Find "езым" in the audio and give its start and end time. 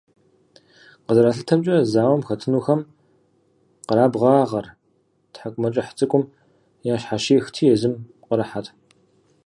7.73-7.93